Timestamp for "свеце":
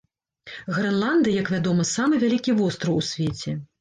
3.11-3.55